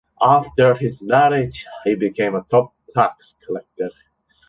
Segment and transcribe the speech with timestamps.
[0.19, 3.91] After his marriage, he became a top tax collector.